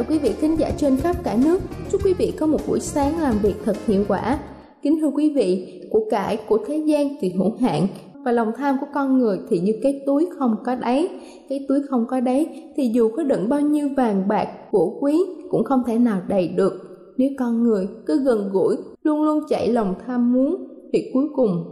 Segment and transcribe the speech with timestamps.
[0.00, 1.60] Chào quý vị khán giả trên khắp cả nước.
[1.92, 4.38] Chúc quý vị có một buổi sáng làm việc thật hiệu quả.
[4.82, 7.86] Kính thưa quý vị, của cải của thế gian thì hữu hạn
[8.24, 11.08] và lòng tham của con người thì như cái túi không có đáy.
[11.48, 15.20] Cái túi không có đáy thì dù có đựng bao nhiêu vàng bạc, của quý
[15.50, 16.72] cũng không thể nào đầy được.
[17.16, 21.64] Nếu con người cứ gần gũi, luôn luôn chạy lòng tham muốn thì cuối cùng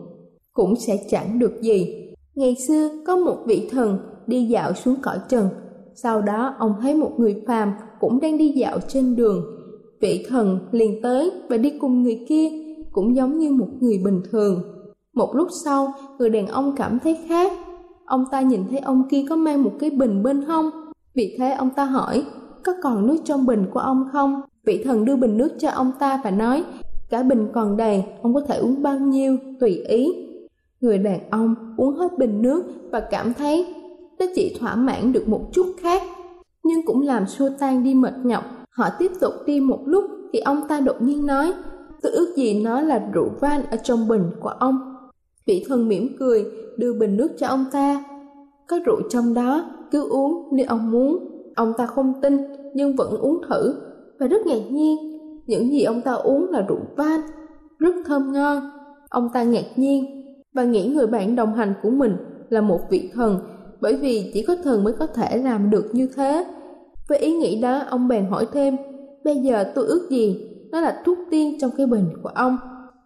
[0.53, 2.05] cũng sẽ chẳng được gì.
[2.35, 5.49] Ngày xưa có một vị thần đi dạo xuống cõi trần
[6.03, 9.45] sau đó ông thấy một người phàm cũng đang đi dạo trên đường.
[10.01, 12.49] Vị thần liền tới và đi cùng người kia,
[12.93, 14.63] cũng giống như một người bình thường.
[15.15, 17.53] Một lúc sau, người đàn ông cảm thấy khác.
[18.05, 20.71] Ông ta nhìn thấy ông kia có mang một cái bình bên hông.
[21.15, 22.25] Vì thế ông ta hỏi,
[22.65, 24.41] có còn nước trong bình của ông không?
[24.65, 26.65] Vị thần đưa bình nước cho ông ta và nói,
[27.11, 30.13] cả bình còn đầy, ông có thể uống bao nhiêu, tùy ý.
[30.81, 33.75] Người đàn ông uống hết bình nước và cảm thấy
[34.19, 36.03] nó chỉ thỏa mãn được một chút khác
[36.69, 38.45] nhưng cũng làm xua tan đi mệt nhọc.
[38.71, 41.53] Họ tiếp tục đi một lúc thì ông ta đột nhiên nói,
[42.03, 44.95] tôi ước gì nó là rượu van ở trong bình của ông.
[45.47, 46.45] Vị thần mỉm cười,
[46.77, 48.05] đưa bình nước cho ông ta.
[48.69, 51.19] Có rượu trong đó, cứ uống nếu ông muốn.
[51.57, 52.39] Ông ta không tin,
[52.75, 53.75] nhưng vẫn uống thử.
[54.19, 54.97] Và rất ngạc nhiên,
[55.47, 57.21] những gì ông ta uống là rượu van,
[57.79, 58.71] rất thơm ngon.
[59.11, 60.05] Ông ta ngạc nhiên
[60.55, 62.17] và nghĩ người bạn đồng hành của mình
[62.49, 63.39] là một vị thần,
[63.81, 66.45] bởi vì chỉ có thần mới có thể làm được như thế.
[67.09, 68.77] Với ý nghĩ đó, ông bèn hỏi thêm,
[69.25, 70.49] bây giờ tôi ước gì?
[70.71, 72.57] Nó là thuốc tiên trong cái bình của ông.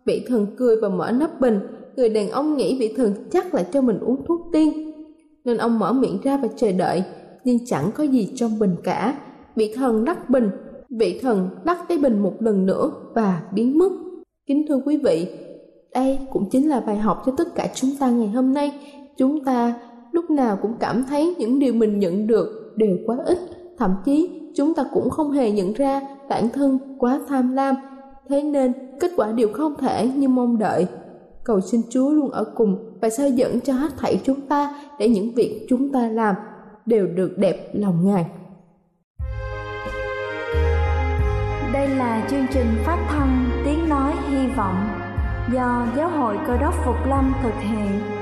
[0.07, 1.61] Vị thần cười và mở nắp bình,
[1.97, 4.93] người đàn ông nghĩ vị thần chắc là cho mình uống thuốc tiên.
[5.45, 7.03] Nên ông mở miệng ra và chờ đợi,
[7.45, 9.19] nhưng chẳng có gì trong bình cả.
[9.57, 10.51] Vị thần đắp bình,
[10.99, 13.93] vị thần lắc cái bình một lần nữa và biến mất.
[14.47, 15.27] Kính thưa quý vị,
[15.95, 18.73] đây cũng chính là bài học cho tất cả chúng ta ngày hôm nay.
[19.17, 19.75] Chúng ta
[20.13, 23.39] lúc nào cũng cảm thấy những điều mình nhận được đều quá ít
[23.83, 27.75] thậm chí, chúng ta cũng không hề nhận ra bản thân quá tham lam.
[28.29, 30.87] Thế nên, kết quả đều không thể như mong đợi.
[31.45, 35.09] Cầu xin chúa luôn ở cùng và soi dẫn cho hết thảy chúng ta để
[35.09, 36.35] những việc chúng ta làm
[36.87, 38.27] đều được đẹp lòng ngài.
[41.73, 44.89] Đây là chương trình phát thanh tiếng nói hy vọng
[45.55, 48.22] do giáo hội cơ đốc phục lâm thực hiện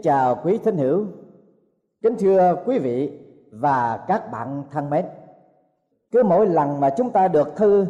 [0.00, 1.04] Kính chào quý thính hữu,
[2.02, 3.18] kính thưa quý vị
[3.52, 5.04] và các bạn thân mến.
[6.10, 7.86] Cứ mỗi lần mà chúng ta được thư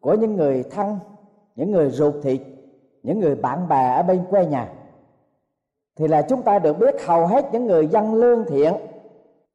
[0.00, 0.98] của những người thân,
[1.56, 2.40] những người ruột thịt,
[3.02, 4.72] những người bạn bè ở bên quê nhà,
[5.96, 8.74] thì là chúng ta được biết hầu hết những người dân lương thiện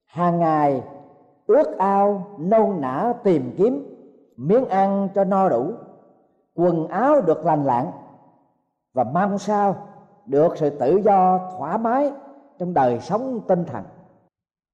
[0.05, 0.83] hàng ngày
[1.47, 3.95] ước ao nôn nã tìm kiếm
[4.37, 5.71] miếng ăn cho no đủ
[6.55, 7.85] quần áo được lành lặn
[8.93, 9.75] và mong sao
[10.25, 12.11] được sự tự do, thoải mái
[12.59, 13.83] trong đời sống tinh thần.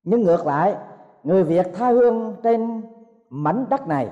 [0.04, 0.76] Nhưng ngược lại,
[1.24, 2.82] người việt tha hương trên
[3.30, 4.10] mảnh đất này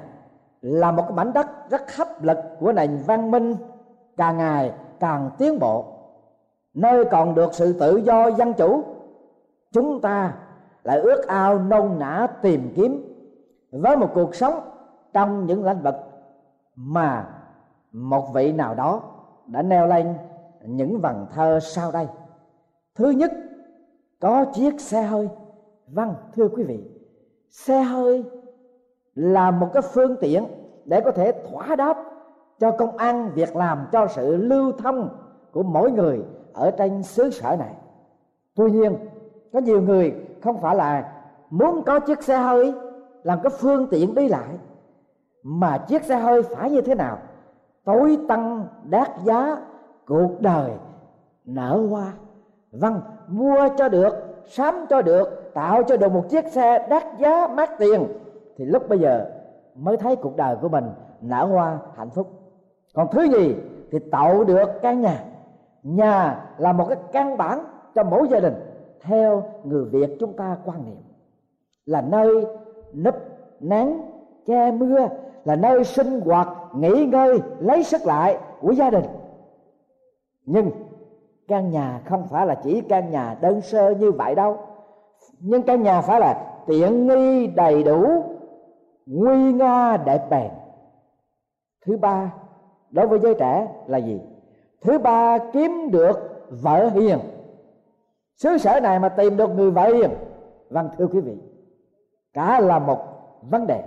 [0.61, 3.55] là một cái mảnh đất rất hấp lực của nền văn minh,
[4.17, 5.85] càng ngày càng tiến bộ.
[6.73, 8.83] Nơi còn được sự tự do dân chủ,
[9.71, 10.33] chúng ta
[10.83, 13.15] lại ước ao nôn nã tìm kiếm
[13.71, 14.59] với một cuộc sống
[15.13, 15.95] trong những lĩnh vực
[16.75, 17.27] mà
[17.91, 19.01] một vị nào đó
[19.45, 20.13] đã nêu lên
[20.65, 22.07] những vần thơ sau đây.
[22.95, 23.31] Thứ nhất,
[24.19, 25.29] có chiếc xe hơi.
[25.87, 26.83] Vâng thưa quý vị,
[27.49, 28.23] xe hơi
[29.15, 30.45] là một cái phương tiện
[30.85, 31.97] để có thể thỏa đáp
[32.59, 35.09] cho công ăn việc làm, cho sự lưu thông
[35.51, 36.21] của mỗi người
[36.53, 37.73] ở trên xứ sở này.
[38.55, 38.95] Tuy nhiên,
[39.53, 40.13] có nhiều người
[40.43, 41.13] không phải là
[41.49, 42.73] muốn có chiếc xe hơi
[43.23, 44.57] làm cái phương tiện đi lại,
[45.43, 47.17] mà chiếc xe hơi phải như thế nào?
[47.83, 49.57] Tối tăng đắt giá
[50.09, 50.71] cuộc đời
[51.45, 52.13] nở hoa.
[52.71, 54.13] Vâng mua cho được,
[54.45, 58.07] sắm cho được, tạo cho được một chiếc xe đắt giá mát tiền.
[58.57, 59.25] Thì lúc bây giờ
[59.75, 60.85] mới thấy cuộc đời của mình
[61.21, 62.27] nở hoa hạnh phúc.
[62.93, 63.55] Còn thứ gì
[63.91, 65.23] thì tạo được căn nhà.
[65.83, 67.59] Nhà là một cái căn bản
[67.95, 68.53] cho mỗi gia đình,
[69.01, 71.01] theo người việt chúng ta quan niệm.
[71.85, 72.45] Là nơi
[72.93, 73.15] nấp
[73.59, 74.11] nắng,
[74.47, 75.07] che mưa,
[75.45, 79.05] là nơi sinh hoạt, nghỉ ngơi, lấy sức lại của gia đình
[80.51, 80.71] nhưng
[81.47, 84.57] căn nhà không phải là chỉ căn nhà đơn sơ như vậy đâu.
[85.39, 88.23] Nhưng căn nhà phải là tiện nghi đầy đủ,
[89.05, 90.51] nguy nga, đẹp bền.
[91.85, 92.33] Thứ ba,
[92.91, 94.21] đối với giới trẻ là gì?
[94.81, 97.19] Thứ ba, kiếm được vợ hiền.
[98.35, 100.09] Xứ sở này mà tìm được người vợ hiền
[100.69, 101.37] vâng thưa quý vị,
[102.33, 102.97] cả là một
[103.41, 103.83] vấn đề.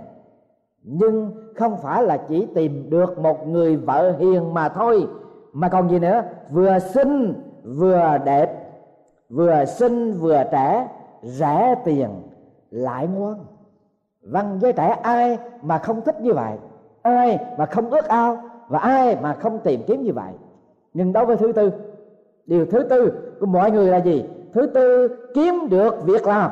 [0.83, 5.07] Nhưng không phải là chỉ tìm được một người vợ hiền mà thôi
[5.53, 6.23] mà còn gì nữa?
[6.49, 7.33] Vừa xinh
[7.63, 8.71] vừa đẹp,
[9.29, 10.87] vừa xinh vừa trẻ,
[11.21, 12.09] rẻ tiền
[12.71, 13.45] lại ngoan.
[14.21, 16.57] Văn với trẻ, ai mà không thích như vậy?
[17.01, 18.37] Ai mà không ước ao?
[18.67, 20.33] Và ai mà không tìm kiếm như vậy?
[20.93, 21.71] Nhưng đối với thứ tư,
[22.45, 24.25] điều thứ tư của mọi người là gì?
[24.53, 26.51] Thứ tư, kiếm được việc làm.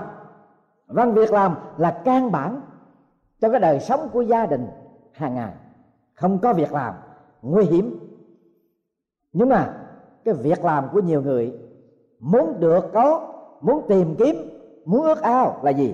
[0.87, 2.61] Văn việc làm là căn bản
[3.41, 4.67] cho cái đời sống của gia đình
[5.11, 5.51] hàng ngày.
[6.13, 6.93] Không có việc làm,
[7.41, 8.00] nguy hiểm
[9.33, 9.73] nhưng mà
[10.25, 11.59] cái việc làm của nhiều người
[12.19, 14.35] muốn được có, muốn tìm kiếm,
[14.85, 15.93] muốn ước ao là gì?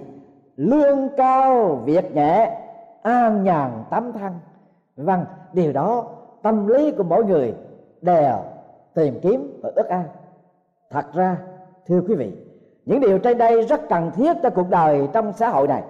[0.55, 2.59] Lương cao, việc nhẹ,
[3.01, 4.33] an nhàn, tấm thân
[4.95, 6.05] vâng điều đó
[6.41, 7.55] tâm lý của mỗi người
[8.01, 8.37] đều
[8.93, 10.03] tìm kiếm và ước ao.
[10.89, 11.37] Thật ra,
[11.87, 12.31] thưa quý vị,
[12.85, 15.83] những điều trên đây rất cần thiết cho cuộc đời trong xã hội này.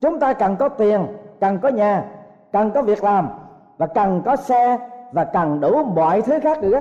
[0.00, 1.06] Chúng ta cần có tiền,
[1.40, 2.04] cần có nhà,
[2.52, 3.28] cần có việc làm
[3.76, 6.80] và cần có xe và cần đủ mọi thứ khác nữa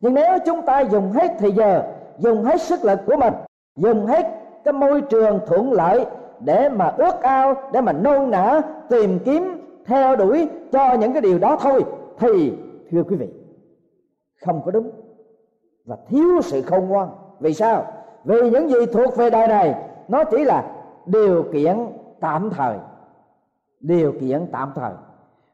[0.00, 1.82] nhưng nếu chúng ta dùng hết thời giờ,
[2.18, 3.34] dùng hết sức lực của mình,
[3.76, 4.26] dùng hết
[4.64, 6.06] cái môi trường thuận lợi
[6.40, 11.22] để mà ước ao, để mà nôn nã tìm kiếm, theo đuổi cho những cái
[11.22, 11.84] điều đó thôi,
[12.18, 12.52] thì,
[12.90, 13.28] thưa quý vị,
[14.44, 14.90] không có đúng
[15.84, 17.08] và thiếu sự khôn ngoan.
[17.40, 17.84] Vì sao?
[18.24, 19.74] Vì những gì thuộc về đời này,
[20.08, 20.64] nó chỉ là
[21.06, 21.76] điều kiện
[22.20, 22.76] tạm thời.
[23.80, 24.92] Điều kiện tạm thời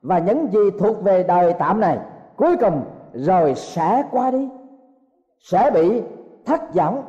[0.02, 1.98] và những gì thuộc về đời tạm này,
[2.36, 2.82] cuối cùng
[3.12, 4.48] rồi sẽ qua đi.
[5.38, 6.02] Sẽ bị
[6.44, 7.02] thất vọng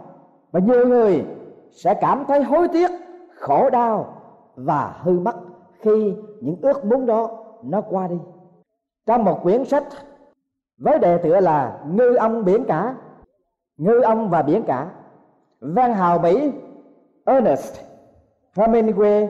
[0.51, 1.25] và nhiều người
[1.71, 2.91] sẽ cảm thấy hối tiếc,
[3.39, 4.15] khổ đau
[4.55, 5.35] và hư mất
[5.79, 7.29] khi những ước muốn đó
[7.63, 8.17] nó qua đi.
[9.05, 9.83] Trong một quyển sách,
[10.77, 12.95] với đề tựa là ngư ông biển cả,
[13.77, 14.89] ngư ông và biển cả
[15.59, 16.51] văn hào mỹ,
[17.25, 17.79] ernest
[18.55, 19.27] hemingway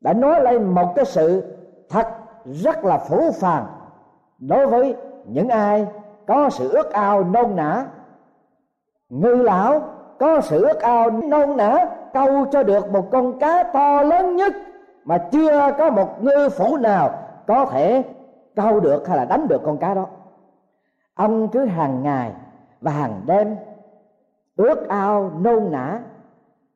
[0.00, 1.42] đã nói lên một cái sự
[1.88, 2.06] thật
[2.52, 3.66] rất là phủ phàng.
[4.38, 5.86] Đối với những ai
[6.26, 7.86] có sự ước ao nôn nã,
[9.08, 9.80] ngư lão
[10.18, 14.54] có sự ước ao nôn nã, câu cho được một con cá to lớn nhất
[15.04, 17.10] mà chưa có một ngư phủ nào
[17.46, 18.04] có thể
[18.56, 20.06] câu được hay là đánh được con cá đó.
[21.14, 22.32] Ông cứ hàng ngày
[22.80, 23.56] và hàng đêm
[24.56, 26.00] ước ao nôn nã,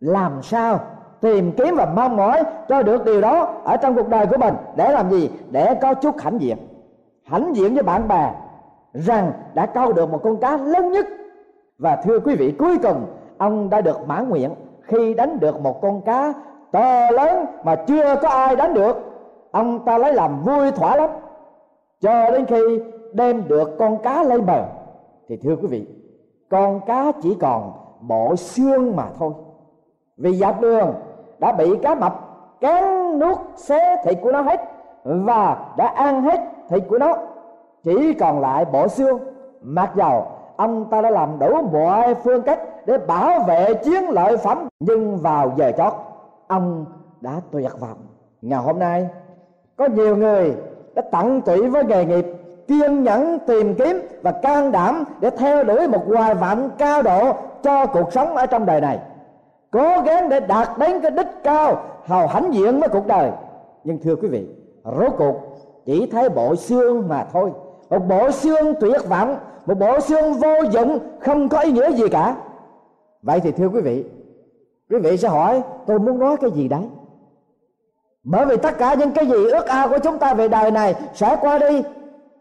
[0.00, 0.81] làm sao
[1.23, 4.55] tìm kiếm và mong mỏi cho được điều đó ở trong cuộc đời của mình.
[4.76, 5.31] Để làm gì?
[5.50, 6.59] Để có chút hãnh diện.
[7.25, 8.33] Hãnh diện với bạn bè
[8.93, 11.07] rằng đã câu được một con cá lớn nhất.
[11.79, 13.07] Và thưa quý vị, cuối cùng,
[13.38, 14.50] ông đã được mãn nguyện
[14.83, 16.33] khi đánh được một con cá
[16.73, 18.97] to lớn mà chưa có ai đánh được.
[19.50, 21.11] Ông ta lấy làm vui thỏa lắm.
[22.00, 22.81] Cho đến khi
[23.12, 24.64] đem được con cá lên bờ,
[25.29, 25.87] thì thưa quý vị,
[26.50, 29.33] con cá chỉ còn bộ xương mà thôi.
[30.17, 30.95] Vì dọc đường
[31.43, 32.21] đã bị cá mập
[32.61, 34.61] cán nuốt xé thịt của nó hết
[35.05, 37.15] và đã ăn hết thịt của nó.
[37.83, 39.19] Chỉ còn lại bộ xương.
[39.63, 44.37] Mặc dầu ông ta đã làm đủ mọi phương cách để bảo vệ chiến lợi
[44.37, 45.93] phẩm, nhưng vào giờ chót,
[46.47, 46.85] ông
[47.21, 47.99] đã tuyệt vọng.
[48.43, 49.09] Ngày hôm nay,
[49.77, 50.57] có nhiều người
[50.95, 52.27] đã tận tụy với nghề nghiệp,
[52.69, 57.33] kiên nhẫn tìm kiếm và can đảm để theo đuổi một hoài vọng cao độ
[57.63, 58.99] cho cuộc sống ở trong đời này
[59.73, 63.31] cố gắng để đạt đến cái đích cao, hào hãnh diện với cuộc đời.
[63.85, 64.47] Nhưng thưa quý vị,
[64.85, 65.35] rốt cuộc
[65.87, 67.52] chỉ thấy bộ xương mà thôi.
[67.91, 69.37] Một bộ xương tuyệt vọng,
[69.67, 72.37] một bộ xương vô dụng, không có ý nghĩa gì cả.
[73.23, 74.05] Vậy thì thưa quý vị
[74.91, 76.88] quý vị sẽ hỏi, tôi muốn nói cái gì đấy?
[78.25, 80.95] Bởi vì tất cả những cái gì ước ao của chúng ta về đời này
[81.14, 81.83] sẽ qua đi.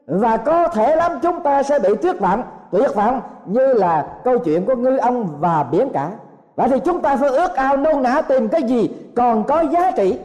[0.05, 2.43] Và có thể lắm chúng ta sẽ bị tuyệt vọng.
[2.71, 6.11] Tuyệt vọng như là câu chuyện của ngư ông và biển cả
[6.55, 9.91] vậy thì chúng ta phải ước ao nôn nã tìm cái gì còn có giá
[9.91, 10.19] trị.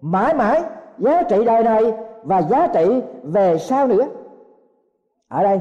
[0.00, 0.62] Mãi mãi,
[0.98, 4.06] giá trị đời này và giá trị về sau nữa.
[5.28, 5.60] Ở đây,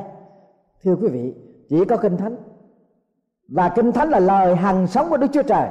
[0.84, 1.36] thưa quý vị,
[1.70, 2.36] chỉ có kinh thánh.
[3.48, 5.70] Và kinh thánh là lời hằng sống của đức chúa trời.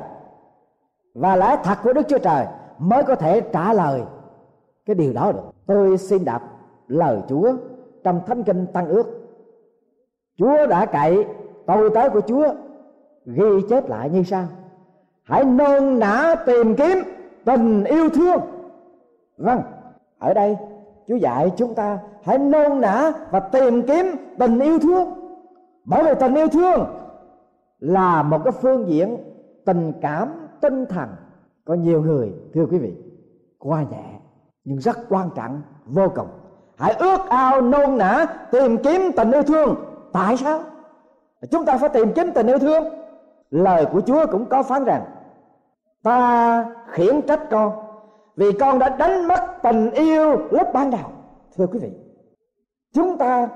[1.14, 2.46] Và lẽ thật của đức chúa trời
[2.78, 4.02] mới có thể trả lời
[4.86, 5.42] cái điều đó được.
[5.66, 6.42] Tôi xin đọc
[6.86, 7.52] lời chúa
[8.04, 9.06] trong thánh kinh tăng ước.
[10.38, 11.24] Chúa đã cậy
[11.66, 12.54] tôi tới của chúa
[13.26, 14.44] ghi chép lại như sau.
[15.22, 16.98] Hãy nôn nã tìm kiếm
[17.44, 18.40] tình yêu thương.
[19.38, 19.60] Vâng
[20.18, 20.56] ở đây
[21.08, 24.06] chúa dạy chúng ta hãy nôn nã và tìm kiếm
[24.38, 25.08] tình yêu thương.
[25.84, 26.86] Bởi vì tình yêu thương
[27.78, 29.16] là một cái phương diện
[29.64, 30.28] tình cảm,
[30.60, 31.08] tinh thần.
[31.64, 32.94] Có nhiều người, thưa quý vị
[33.58, 34.04] qua nhẹ
[34.64, 36.28] nhưng rất quan trọng, vô cùng.
[36.76, 39.74] Hãy ước ao nôn nã tìm kiếm tình yêu thương.
[40.12, 40.60] Tại sao?
[41.50, 42.84] Chúng ta phải tìm kiếm tình yêu thương
[43.50, 45.04] lời của chúa cũng có phán rằng,
[46.02, 47.72] ta khiển trách con,
[48.36, 51.10] vì con đã đánh mất tình yêu lúc ban đầu.
[51.56, 51.90] Thưa quý vị,
[52.92, 53.48] chúng ta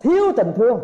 [0.00, 0.80] thiếu tình thương,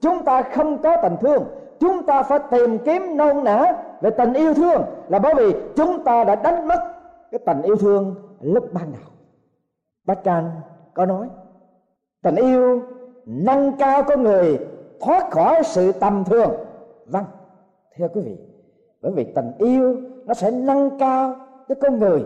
[0.00, 1.44] chúng ta không có tình thương,
[1.80, 6.04] chúng ta phải tìm kiếm nôn nã về tình yêu thương là bởi vì chúng
[6.04, 6.94] ta đã đánh mất
[7.30, 9.10] cái tình yêu thương lúc ban đầu.
[10.06, 10.50] Bác can
[10.94, 11.28] có nói,
[12.22, 12.82] tình yêu
[13.26, 14.58] nâng cao con người
[15.00, 16.50] thoát khỏi sự tầm thường.
[17.06, 17.24] Vâng
[17.98, 18.36] thưa quý vị,
[19.02, 21.36] bởi vì tình yêu nó sẽ nâng cao
[21.68, 22.24] cái con người,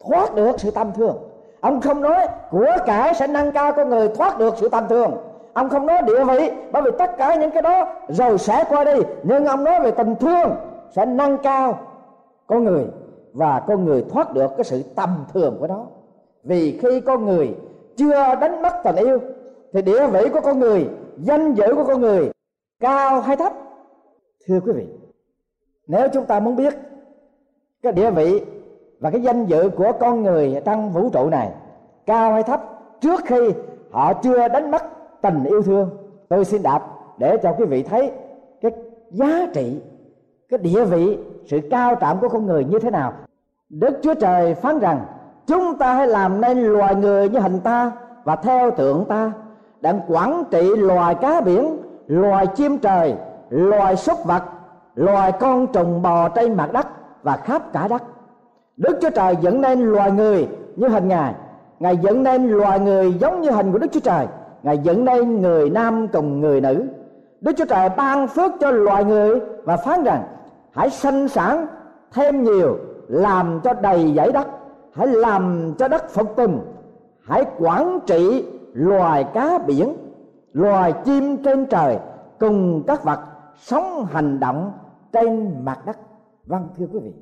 [0.00, 1.16] thoát được sự tâm thường.
[1.60, 5.16] Ông không nói của cải sẽ nâng cao con người, thoát được sự tâm thường.
[5.52, 8.84] Ông không nói địa vị, bởi vì tất cả những cái đó rồi sẽ qua
[8.84, 9.00] đi.
[9.22, 10.50] Nhưng ông nói về tình thương
[10.90, 11.78] sẽ nâng cao
[12.46, 12.86] con người
[13.32, 15.86] và con người thoát được cái sự tầm thường của nó.
[16.44, 17.54] Vì khi con người
[17.96, 19.18] chưa đánh mất tình yêu,
[19.72, 22.30] thì địa vị của con người, danh dự của con người
[22.80, 23.52] cao hay thấp?
[24.46, 24.86] Thưa quý vị,
[25.86, 26.74] nếu chúng ta muốn biết
[27.82, 28.44] cái địa vị
[29.00, 31.50] và cái danh dự của con người trong vũ trụ này
[32.06, 32.60] cao hay thấp
[33.00, 33.52] trước khi
[33.90, 34.82] họ chưa đánh mất
[35.22, 35.90] tình yêu thương,
[36.28, 38.12] tôi xin đọc để cho quý vị thấy
[38.60, 38.72] cái
[39.10, 39.80] giá trị,
[40.48, 43.12] cái địa vị, sự cao trọng của con người như thế nào.
[43.68, 45.06] Đức chúa trời phán rằng,
[45.46, 47.92] chúng ta hãy làm nên loài người như hình ta
[48.24, 49.32] và theo tượng ta
[49.80, 53.14] đang quản trị loài cá biển, loài chim trời
[53.50, 54.42] loài súc vật,
[54.94, 56.86] loài con trùng bò trên mặt đất
[57.22, 58.02] và khắp cả đất.
[58.76, 61.34] Đức chúa trời dẫn nên loài người như hình ngài.
[61.80, 64.26] Ngài dẫn nên loài người giống như hình của đức chúa trời.
[64.62, 66.86] Ngài dẫn nên người nam cùng người nữ.
[67.40, 70.22] Đức chúa trời ban phước cho loài người và phán rằng,
[70.72, 71.66] hãy sanh sản
[72.12, 72.76] thêm nhiều,
[73.08, 74.46] làm cho đầy dãy đất.
[74.92, 76.60] Hãy làm cho đất phục tùng.
[77.24, 79.96] Hãy quản trị loài cá biển,
[80.52, 81.98] loài chim trên trời
[82.38, 83.20] cùng các vật
[83.60, 84.72] sống hành động
[85.12, 85.98] trên mặt đất.
[86.46, 87.12] Vâng thưa quý vị,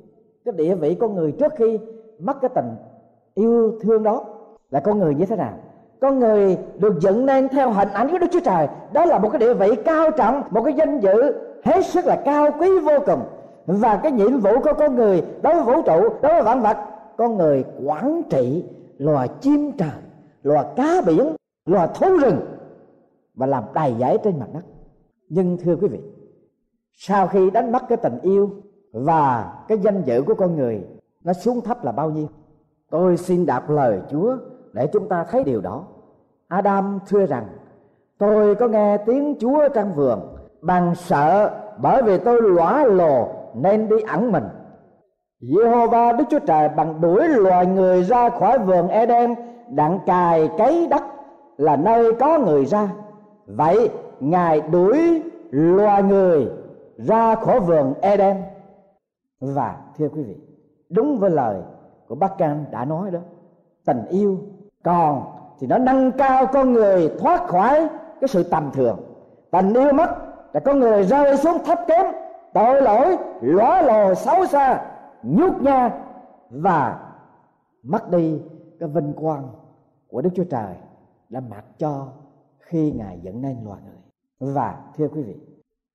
[0.45, 1.79] cái địa vị con người trước khi
[2.19, 2.75] mất cái tình
[3.33, 4.25] yêu thương đó
[4.71, 5.53] là con người như thế nào?
[6.01, 8.67] Con người được dựng nên theo hình ảnh của đức chúa trời.
[8.93, 12.21] Đó là một cái địa vị cao trọng, một cái danh dự hết sức là
[12.25, 13.19] cao quý vô cùng.
[13.65, 16.77] Và cái nhiệm vụ của con người đối với vũ trụ, đối với vạn vật,
[17.17, 18.65] con người quản trị
[18.97, 19.89] loài chim trời,
[20.43, 22.39] loài cá biển, loài thú rừng
[23.35, 24.63] và làm đầy dãy trên mặt đất.
[25.29, 25.99] Nhưng thưa quý vị
[27.01, 28.49] sau khi đánh mất cái tình yêu
[28.93, 30.87] và cái danh dự của con người
[31.23, 32.27] nó xuống thấp là bao nhiêu?
[32.89, 34.37] Tôi xin đáp lời chúa
[34.73, 35.83] để chúng ta thấy điều đó.
[36.47, 37.47] Adam thưa rằng
[38.17, 40.19] tôi có nghe tiếng chúa trong vườn
[40.61, 44.45] bằng sợ bởi vì tôi lõa lồ nên đi ẩn mình.
[45.41, 49.35] Jehovah Đức Chúa Trời bằng đuổi loài người ra khỏi vườn Eden
[49.69, 51.03] đặng cài cấy đất
[51.57, 52.89] là nơi có người ra.
[53.45, 56.47] Vậy ngài đuổi loài người
[57.07, 58.37] ra khỏi vườn Eden
[59.39, 60.35] và thưa quý vị
[60.89, 61.61] đúng với lời
[62.07, 63.19] của bác can đã nói đó
[63.85, 64.39] tình yêu
[64.83, 65.23] còn
[65.59, 67.89] thì nó nâng cao con người thoát khỏi
[68.21, 68.99] cái sự tầm thường
[69.51, 70.15] tình yêu mất
[70.53, 72.05] là con người rơi xuống thấp kém
[72.53, 74.85] tội lỗi lõa lồ xấu xa
[75.23, 76.05] nhút nha
[76.49, 76.99] và
[77.83, 78.41] mất đi
[78.79, 79.49] cái vinh quang
[80.07, 80.75] của Đức Chúa Trời
[81.29, 82.07] đã mặc cho
[82.59, 84.53] khi Ngài dẫn nên loài người.
[84.53, 85.35] Và thưa quý vị,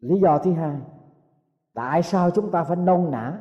[0.00, 0.76] lý do thứ hai,
[1.74, 3.32] tại sao chúng ta phải nôn nã,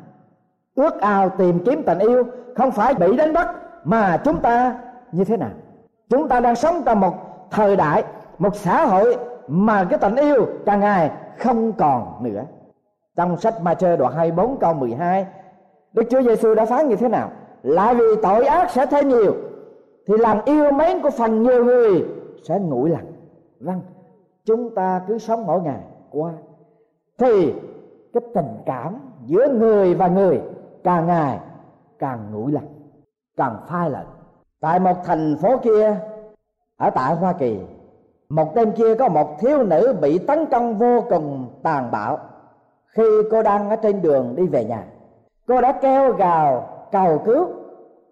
[0.76, 2.24] ước ao tìm kiếm tình yêu
[2.56, 4.80] không phải bị đánh bắt mà chúng ta
[5.12, 5.52] như thế nào?
[6.10, 7.13] Chúng ta đang sống trong một
[7.52, 8.04] thời đại,
[8.38, 9.17] một xã hội
[9.48, 12.43] mà cái tình yêu càng ngày không còn nữa.
[13.15, 15.26] Trong sách Ma-chơ đoạn 24 câu 12
[15.93, 17.32] Đức Chúa Giêsu đã phán như thế nào?
[17.63, 19.34] Lại vì tội ác sẽ thêm nhiều
[20.08, 22.06] thì lòng yêu mến của phần nhiều người
[22.48, 23.13] sẽ nguội lạnh
[23.60, 23.82] vâng
[24.46, 25.80] chúng ta cứ sống mỗi ngày
[26.12, 26.32] qua
[27.17, 27.54] thì
[28.13, 30.41] cái tình cảm giữa người và người
[30.84, 31.39] càng ngày
[31.99, 32.67] càng nguội lạnh
[33.38, 34.06] càng phai lạnh
[34.63, 35.95] tại một thành phố kia,
[36.78, 37.60] ở tại hoa kỳ,
[38.30, 42.17] một đêm kia có một thiếu nữ bị tấn công vô cùng tàn bạo.
[42.86, 44.84] Khi cô đang ở trên đường đi về nhà,
[45.47, 47.47] cô đã kêu gào, cầu cứu,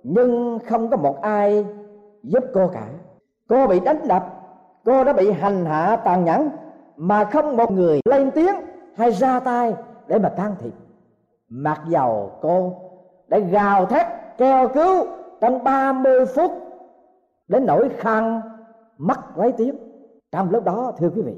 [0.04, 1.66] nhưng không có một ai
[2.24, 2.88] giúp cô cả.
[3.50, 4.26] Cô bị đánh đập,
[4.86, 6.50] cô đã bị hành hạ tàn nhẫn,
[6.98, 8.56] mà không một người lên tiếng
[8.98, 9.74] hay ra tay
[10.12, 10.74] để mà can thiệp.
[11.50, 12.74] Mặc dầu cô
[13.28, 15.08] đã gào thét, kêu cứu
[15.42, 16.52] trong 30 phút
[17.48, 18.42] đến nỗi khăn
[18.98, 19.76] mất lấy tiếng
[20.32, 21.36] trong lúc đó, thưa quý vị,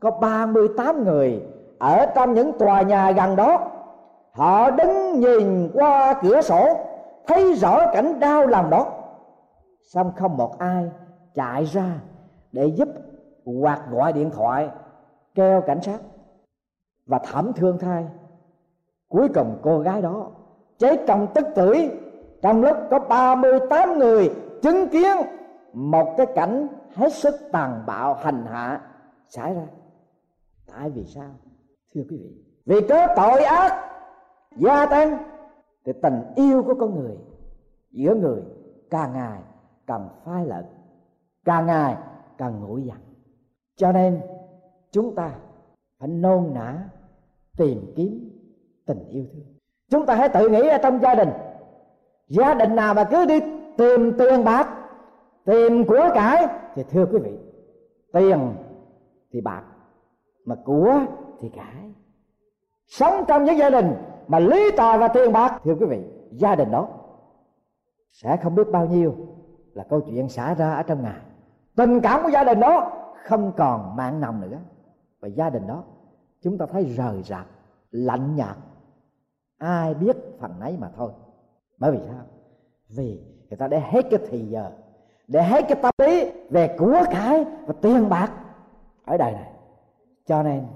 [0.00, 1.42] có 38 người
[1.78, 3.70] ở trong những tòa nhà gần đó.
[4.32, 6.76] Họ đứng nhìn qua cửa sổ,
[7.26, 8.86] thấy rõ cảnh đau lòng đó.
[9.92, 10.90] Xong không một ai
[11.34, 12.00] chạy ra
[12.52, 12.88] để giúp
[13.44, 14.68] hoặc gọi điện thoại
[15.34, 15.98] kêu cảnh sát
[17.12, 18.06] và thảm thương thai
[19.08, 20.30] cuối cùng cô gái đó
[20.78, 21.90] chết trong tức tưởi.
[22.42, 25.16] Trong lúc có 38 người chứng kiến,
[25.72, 28.80] một cái cảnh hết sức tàn bạo, hành hạ
[29.28, 29.66] xảy ra.
[30.66, 31.30] Tại vì sao?
[31.94, 33.90] Thưa quý vị, vì có tội ác
[34.56, 35.18] gia tăng
[35.84, 37.16] thì tình yêu của con người
[37.90, 38.42] giữa người
[38.90, 39.40] càng ngày
[39.86, 40.64] càng phai lợn,
[41.44, 41.96] càng ngày
[42.38, 42.98] càng nguội dần
[43.76, 44.20] cho nên
[44.90, 45.34] chúng ta
[45.98, 46.88] phải nôn nã
[47.62, 48.30] tìm kiếm
[48.86, 49.44] tình yêu thương.
[49.90, 51.28] Chúng ta hãy tự nghĩ ở trong gia đình.
[52.28, 53.40] Gia đình nào mà cứ đi
[53.78, 54.68] tìm tiền bạc
[55.44, 57.38] tìm của cải thì thưa quý vị,
[58.12, 58.54] tiền
[59.32, 59.62] thì bạc,
[60.44, 61.00] mà của
[61.40, 61.92] thì cải.
[62.86, 63.94] Sống trong những gia đình
[64.28, 66.88] mà lý tài và tiền bạc, thưa quý vị, gia đình đó
[68.12, 69.14] sẽ không biết bao nhiêu
[69.74, 71.20] là câu chuyện xảy ra ở trong ngài
[71.76, 72.92] tình cảm của gia đình đó
[73.24, 74.58] không còn mạng nồng nữa.
[75.20, 75.84] Và gia đình đó
[76.42, 77.46] chúng ta thấy rời rạc,
[77.90, 78.56] lạnh nhạt.
[79.58, 81.12] Ai biết phần ấy mà thôi.
[81.78, 82.24] Bởi vì sao?
[82.96, 84.72] Vì người ta để hết cái thì giờ,
[85.28, 88.32] để hết cái tâm lý về của cải và tiền bạc
[89.04, 89.52] ở đời này.
[90.26, 90.66] Cho nên,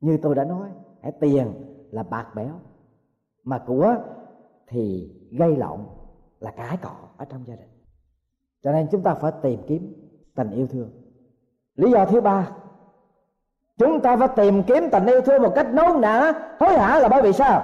[0.00, 0.70] như tôi đã nói
[1.02, 1.52] hãy tiền
[1.90, 2.54] là bạc béo,
[3.44, 3.96] mà của
[4.68, 5.80] thì gây lộn
[6.40, 7.68] là cãi cọ ở trong gia đình.
[8.62, 9.94] Cho nên chúng ta phải tìm kiếm
[10.34, 10.90] tình yêu thương.
[11.74, 12.56] Lý do thứ ba
[13.78, 17.08] chúng ta phải tìm kiếm tình yêu thương một cách nôn nã, hối hả là
[17.08, 17.62] bởi vì sao?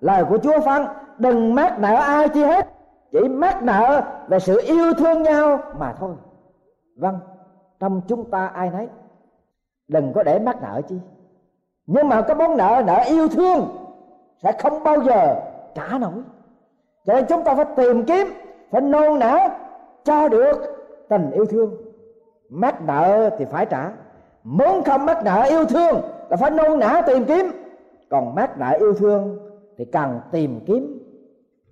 [0.00, 0.86] Lời của chúa phán,
[1.18, 2.68] đừng mát nợ ai chi hết,
[3.12, 6.14] chỉ mát nợ về sự yêu thương nhau mà thôi.
[6.96, 7.18] Vâng
[7.80, 8.88] trong chúng ta ai nấy,
[9.88, 10.96] đừng có để mắc nợ chi.
[11.86, 13.68] Nhưng mà cái món nợ nợ yêu thương
[14.42, 15.36] sẽ không bao giờ
[15.74, 16.22] trả nổi.
[17.04, 18.26] Cho nên chúng ta phải tìm kiếm,
[18.70, 19.48] phải nôn nã
[20.04, 20.56] cho được
[21.08, 21.76] tình yêu thương.
[22.48, 23.90] Mắc nợ thì phải trả
[24.48, 27.46] muốn không mắc nợ yêu thương là phải nôn nã tìm kiếm.
[28.10, 29.38] Còn mắc nợ yêu thương
[29.78, 30.98] thì cần tìm kiếm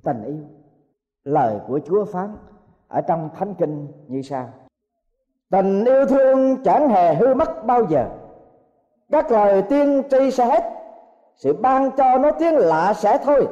[0.05, 0.45] tình yêu.
[1.25, 2.37] Lời của chúa phán
[2.89, 4.49] ở trong thánh kinh như sau.
[5.51, 8.09] Tình yêu thương chẳng hề hư mất bao giờ.
[9.13, 10.65] Các lời tiên tri sẽ hết.
[11.37, 13.49] Sự ban cho nó tiếng lạ sẽ thôi.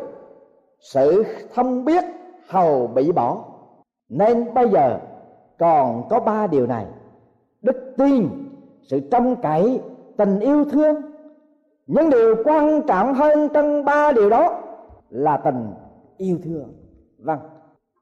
[0.80, 2.04] Sự thông biết
[2.48, 3.44] hầu bị bỏ.
[4.08, 4.98] Nên bây giờ
[5.58, 6.87] còn có ba điều này.
[7.62, 8.43] Đức tin
[8.87, 9.81] sự trông cậy
[10.16, 10.97] tình yêu thương.
[11.87, 14.61] Những điều quan trọng hơn trong ba điều đó
[15.11, 15.73] là tình
[16.16, 16.75] yêu thương.
[17.18, 17.38] Vâng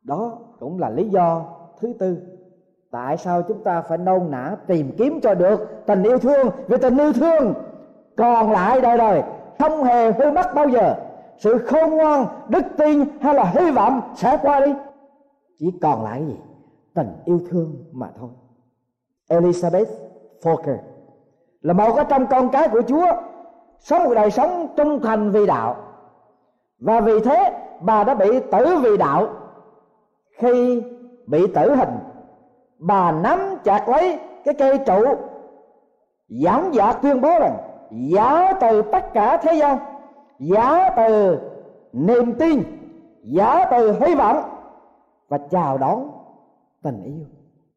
[0.03, 1.45] đó cũng là lý do
[1.81, 2.17] thứ tư
[2.93, 6.49] tại sao chúng ta phải nôn nã tìm kiếm cho được tình yêu thương.
[6.69, 7.55] Vì tình yêu thương
[8.17, 9.23] còn lại đời đời
[9.59, 10.95] không hề hư mất bao giờ.
[11.39, 14.73] Sự khôn ngoan, đức tin hay là hy vọng sẽ qua đi.
[15.59, 16.37] Chỉ còn lại gì?
[16.95, 18.31] Tình yêu thương mà thôi.
[19.29, 19.87] Elizabeth
[20.43, 20.77] Forker
[21.61, 23.07] là một trong con cái của Chúa,
[23.79, 25.77] sống một đời sống trung thành vì đạo.
[26.79, 29.29] Và vì thế, bà đã bị tử vì đạo.
[30.39, 30.83] Khi
[31.27, 31.99] bị tử hình,
[32.79, 35.05] bà nắm chặt lấy cái cây trụ,
[36.29, 37.57] giảng giả tuyên bố rằng
[37.91, 39.79] giả từ tất cả thế gian
[40.39, 41.39] giả từ
[41.93, 42.63] niềm tin
[43.23, 44.37] giả từ hy vọng
[45.29, 46.11] và chào đón
[46.83, 47.27] tình yêu.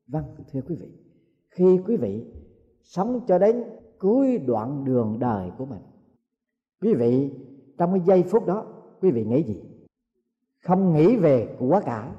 [0.08, 0.24] Vâng
[0.54, 0.92] thưa quý vị,
[1.50, 2.26] khi quý vị
[2.86, 3.64] sống cho đến
[4.00, 5.82] cuối đoạn đường đời của mình.
[6.82, 7.32] Quý vị,
[7.78, 8.66] trong cái giây phút đó,
[9.02, 9.62] quý vị nghĩ gì?
[10.64, 12.10] Không nghĩ về của cải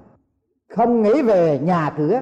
[0.68, 2.20] không nghĩ về nhà cửa.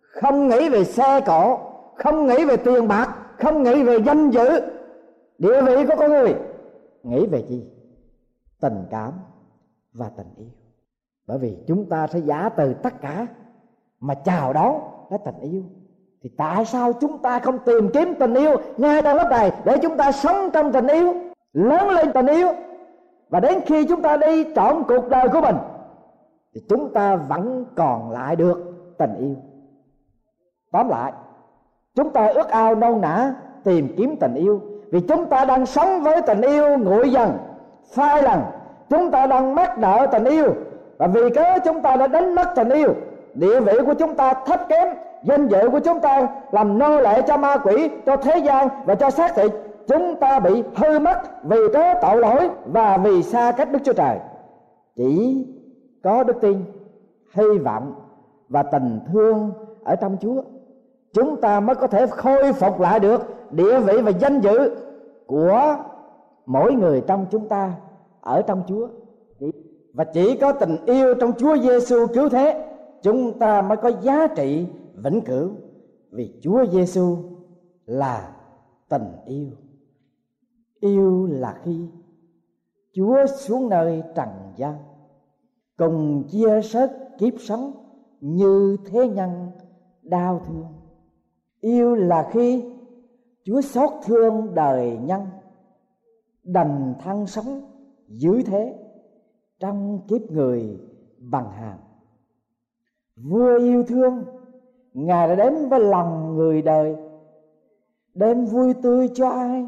[0.00, 1.58] Không nghĩ về xe cộ.
[1.94, 3.16] Không nghĩ về tiền bạc.
[3.38, 4.48] Không nghĩ về danh dự.
[5.38, 6.34] Địa vị của con người.
[7.02, 7.70] Nghĩ về gì
[8.60, 9.12] tình cảm
[9.92, 10.48] và tình yêu.
[11.26, 13.26] Bởi vì chúng ta sẽ giả từ tất cả
[14.00, 15.62] mà chào đón cái tình yêu
[16.24, 19.78] thì tại sao chúng ta không tìm kiếm tình yêu ngay trong lúc này để
[19.78, 21.14] chúng ta sống trong tình yêu,
[21.52, 22.48] lớn lên tình yêu?
[23.28, 25.56] Và đến khi chúng ta đi trọn cuộc đời của mình,
[26.54, 28.58] thì chúng ta vẫn còn lại được
[28.98, 29.34] tình yêu.
[30.72, 31.12] Tóm lại,
[31.94, 33.34] chúng ta ước ao nâu nã
[33.64, 34.60] tìm kiếm tình yêu.
[34.90, 37.38] Vì chúng ta đang sống với tình yêu nguội dần,
[37.94, 38.40] phai lần
[38.90, 40.54] chúng ta đang mắc nợ tình yêu.
[40.98, 42.94] Và vì cớ chúng ta đã đánh mất tình yêu,
[43.34, 44.88] địa vị của chúng ta thấp kém
[45.24, 48.94] danh dự của chúng ta làm nô lệ cho ma quỷ, cho thế gian và
[48.94, 49.52] cho xác thịt.
[49.86, 53.92] Chúng ta bị hư mất vì có tội lỗi và vì xa cách đức chúa
[53.92, 54.18] trời.
[54.96, 55.46] Chỉ
[56.02, 56.64] có đức tin,
[57.34, 57.94] hy vọng
[58.48, 59.52] và tình thương
[59.84, 60.42] ở trong chúa,
[61.12, 64.76] chúng ta mới có thể khôi phục lại được địa vị và danh dự
[65.26, 65.76] của
[66.46, 67.72] mỗi người trong chúng ta
[68.20, 68.88] ở trong Chúa.
[69.94, 72.64] Và chỉ có tình yêu trong Chúa Giêsu cứu thế,
[73.02, 75.50] chúng ta mới có giá trị vĩnh cửu,
[76.10, 77.16] vì Chúa Giêsu
[77.86, 78.36] là
[78.88, 79.50] tình yêu.
[80.80, 81.88] Yêu là khi
[82.92, 84.74] Chúa xuống nơi trần gian,
[85.76, 87.72] cùng chia sớt kiếp sống
[88.20, 89.50] như thế nhân
[90.02, 90.66] đau thương.
[91.60, 92.64] Yêu là khi
[93.44, 95.22] Chúa xót thương đời nhân,
[96.44, 97.60] đành thân sống
[98.08, 98.74] dưới thế,
[99.58, 100.80] trong kiếp người
[101.18, 101.78] bằng hàng
[103.16, 104.24] vua yêu thương
[104.94, 106.96] ngài đã đến với lòng người đời,
[108.14, 109.66] đem vui tươi cho ai?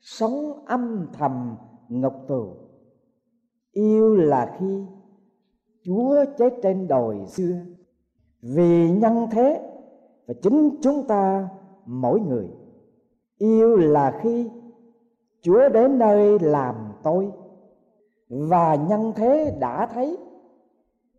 [0.00, 1.56] Sống âm thầm
[1.88, 2.62] ngục tù
[3.72, 4.86] yêu là khi
[5.84, 7.56] chúa chết trên đồi xưa.
[8.42, 9.70] Vì nhân thế
[10.26, 11.48] và chính chúng ta
[11.86, 12.48] mỗi người,
[13.38, 14.50] yêu là khi
[15.42, 17.32] chúa đến nơi làm tôi.
[18.28, 20.18] Và nhân thế đã thấy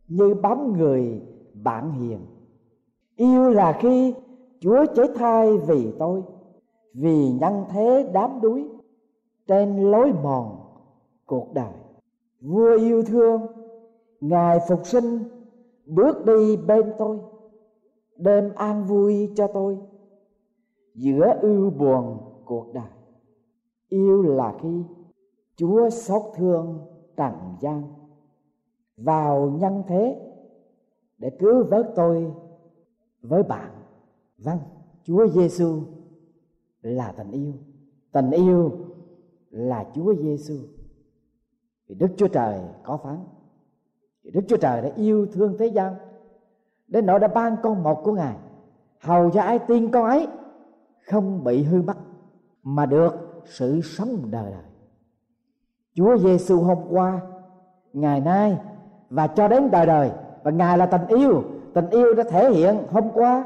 [0.07, 1.21] như bóng người
[1.53, 2.19] bạn hiền
[3.15, 4.13] yêu là khi
[4.59, 6.23] chúa chế thai vì tôi,
[6.93, 8.69] vì nhân thế đám đuối
[9.47, 10.59] trên lối mòn
[11.25, 11.73] cuộc đời.
[12.41, 13.41] Vua yêu thương,
[14.21, 15.19] ngài phục sinh,
[15.85, 17.19] bước đi bên tôi
[18.17, 19.77] đem an vui cho tôi,
[20.95, 22.89] giữa ưu buồn cuộc đời.
[23.89, 24.83] Yêu là khi
[25.55, 26.79] chúa xót thương
[27.17, 27.83] trần gian,
[28.97, 30.19] vào nhân thế
[31.17, 32.31] để cứu vớt tôi
[33.23, 33.71] với bạn.
[34.37, 34.59] Vâng
[35.03, 35.81] chúa giêsu
[36.81, 37.53] là tình yêu.
[38.11, 38.71] Tình yêu
[39.49, 40.55] là chúa giêsu
[41.87, 43.17] vì đức chúa trời có phán.
[44.23, 45.93] Vì đức chúa trời đã yêu thương thế gian.
[46.87, 48.35] Đến nỗi đã ban con một của ngài,
[48.99, 50.27] hầu cho ai tin con ấy
[51.07, 51.97] không bị hư mất,
[52.63, 54.63] mà được sự sống đời đời.
[55.93, 57.21] Chúa Giêsu hôm qua,
[57.93, 58.59] ngày nay
[59.09, 60.11] và cho đến đời đời,
[60.43, 63.45] và ngài là tình yêu tình yêu đã thể hiện hôm qua.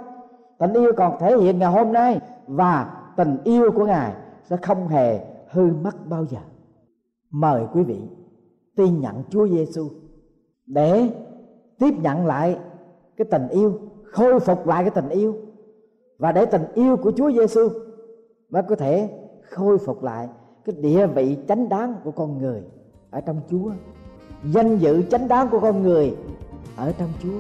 [0.60, 2.20] Tình yêu còn thể hiện ngày hôm nay.
[2.48, 4.14] Và tình yêu của ngài
[4.44, 6.40] sẽ không hề hư mất bao giờ.
[7.32, 8.02] Mời quý vị
[8.76, 9.90] tin nhận Chúa Giêsu
[10.66, 11.10] để
[11.80, 12.60] tiếp nhận lại
[13.18, 15.36] cái tình yêu, khôi phục lại cái tình yêu.
[16.18, 17.70] Và để tình yêu của Chúa Giêsu
[18.50, 19.10] mới có thể
[19.42, 20.28] khôi phục lại
[20.66, 22.64] cái địa vị chánh đáng của con người
[23.12, 23.72] ở trong Chúa.
[24.44, 26.16] Danh dự chánh đáng của con người
[26.76, 27.40] ở trong Chúa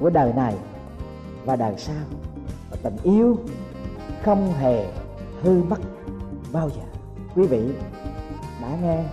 [0.00, 0.54] của đời này
[1.44, 2.04] và đời sau.
[2.70, 3.36] Và tình yêu
[4.22, 4.86] không hề
[5.42, 5.78] hư mất
[6.52, 6.82] bao giờ.
[7.34, 7.72] Quý vị
[8.62, 9.04] đã nghe,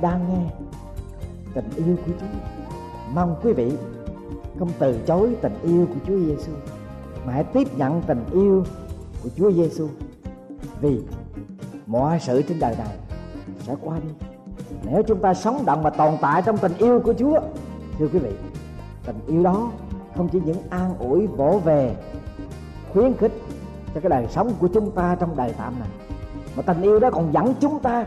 [0.00, 0.50] đang nghe
[1.54, 2.26] tình yêu của Chúa.
[3.14, 3.72] Mong quý vị
[4.58, 6.52] không từ chối tình yêu của Chúa Giêsu
[7.26, 8.64] mà hãy tiếp nhận tình yêu
[9.22, 9.88] của Chúa Giêsu
[10.80, 11.00] vì
[11.86, 12.96] mọi sự trên đời này
[13.58, 14.26] sẽ qua đi.
[14.84, 17.40] Nếu chúng ta sống động và tồn tại trong tình yêu của Chúa,
[17.98, 18.32] thưa quý vị,
[19.06, 19.70] tình yêu đó
[20.16, 21.96] không chỉ những an ủi vỗ về,
[22.92, 23.32] khuyến khích
[23.94, 25.88] cho cái đời sống của chúng ta trong đời tạm này,
[26.56, 28.06] mà tình yêu đó còn dẫn chúng ta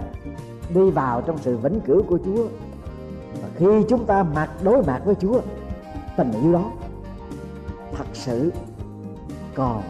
[0.73, 2.47] đi vào trong sự vĩnh cửu của Chúa.
[3.41, 5.41] Và khi chúng ta mặt đối mặt với Chúa,
[6.17, 6.71] tình yêu đó
[7.97, 8.51] thật sự
[9.55, 9.81] còn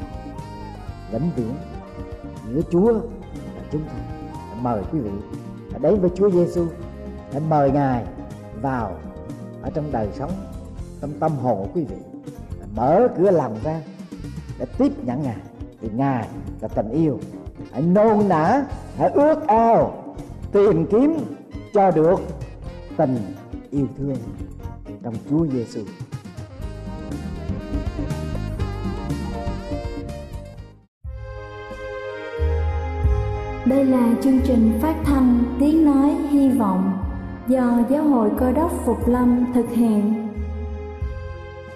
[1.11, 1.53] vĩnh viễn
[2.53, 2.93] giữa Chúa
[3.55, 3.93] và chúng ta.
[4.61, 5.11] Mời quý vị
[5.71, 6.65] hãy đến với Chúa Giêsu,
[7.31, 8.05] hãy mời Ngài
[8.61, 8.91] vào
[9.61, 10.31] ở trong đời sống,
[11.01, 12.08] trong tâm hồn của quý vị
[12.75, 13.81] mở cửa lòng ra
[14.59, 15.37] để tiếp nhận Ngài
[15.81, 16.27] vì Ngài
[16.61, 17.19] là tình yêu
[17.71, 18.65] hãy nôn nã
[18.97, 20.03] hãy ước ao,
[20.51, 21.13] tìm kiếm
[21.73, 22.19] cho được
[22.97, 23.17] tình
[23.71, 24.17] yêu thương
[25.03, 25.81] trong Chúa Giêsu.
[33.65, 36.91] Đây là chương trình phát thanh Tiếng Nói Hy Vọng
[37.47, 40.28] do Giáo hội Cơ đốc Phục Lâm thực hiện.